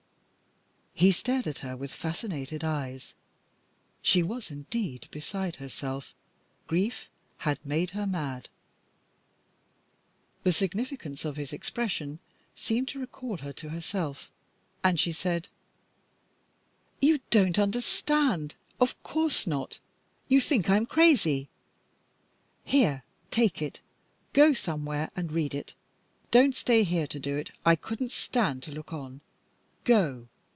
[0.93, 3.15] He stared at her with fascinated eyes.
[4.03, 6.13] She was, indeed, beside herself.
[6.67, 8.49] Grief had made her mad..
[10.43, 12.19] The significance of his expression
[12.55, 14.29] seemed to recall her to herself,
[14.83, 15.47] and she said
[17.01, 18.53] "You don't understand.
[18.79, 19.79] Of course not.
[20.27, 21.49] You think I'm crazy.
[22.63, 23.79] Here, take it.
[24.33, 25.73] Go somewhere and read it.
[26.29, 27.49] Don't stay here to do it.
[27.65, 29.21] I couldn't stand to look on.
[29.83, 30.27] Go!